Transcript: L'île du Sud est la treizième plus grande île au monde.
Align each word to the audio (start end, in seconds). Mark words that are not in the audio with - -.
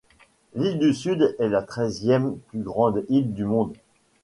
L'île 0.55 0.79
du 0.79 0.95
Sud 0.95 1.35
est 1.37 1.47
la 1.47 1.61
treizième 1.61 2.39
plus 2.47 2.63
grande 2.63 3.05
île 3.07 3.35
au 3.43 3.47
monde. 3.47 3.73